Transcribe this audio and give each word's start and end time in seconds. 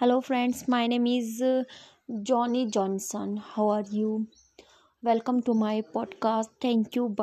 Hello, 0.00 0.20
friends. 0.20 0.66
My 0.66 0.88
name 0.88 1.06
is 1.06 1.40
uh, 1.40 1.62
Johnny 2.24 2.66
Johnson. 2.66 3.36
How 3.36 3.68
are 3.68 3.82
you? 3.82 4.26
Welcome 5.02 5.42
to 5.42 5.54
my 5.54 5.82
podcast. 5.82 6.48
Thank 6.60 6.96
you. 6.96 7.08
Bye. 7.08 7.16